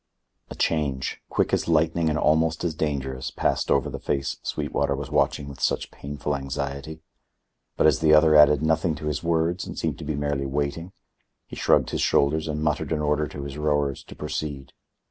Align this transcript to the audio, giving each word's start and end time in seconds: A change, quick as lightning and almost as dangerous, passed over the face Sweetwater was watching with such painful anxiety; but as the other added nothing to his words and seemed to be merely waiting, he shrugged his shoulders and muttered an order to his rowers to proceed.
A 0.49 0.55
change, 0.55 1.21
quick 1.29 1.53
as 1.53 1.67
lightning 1.67 2.09
and 2.09 2.17
almost 2.17 2.63
as 2.63 2.73
dangerous, 2.73 3.29
passed 3.29 3.69
over 3.69 3.87
the 3.87 3.99
face 3.99 4.37
Sweetwater 4.41 4.95
was 4.95 5.11
watching 5.11 5.47
with 5.47 5.61
such 5.61 5.91
painful 5.91 6.35
anxiety; 6.35 7.01
but 7.77 7.85
as 7.85 7.99
the 7.99 8.11
other 8.11 8.33
added 8.33 8.63
nothing 8.63 8.95
to 8.95 9.05
his 9.05 9.21
words 9.23 9.67
and 9.67 9.77
seemed 9.77 9.99
to 9.99 10.03
be 10.03 10.15
merely 10.15 10.47
waiting, 10.47 10.91
he 11.45 11.55
shrugged 11.55 11.91
his 11.91 12.01
shoulders 12.01 12.47
and 12.47 12.63
muttered 12.63 12.91
an 12.91 12.99
order 13.01 13.27
to 13.27 13.43
his 13.43 13.59
rowers 13.59 14.03
to 14.05 14.15
proceed. 14.15 14.73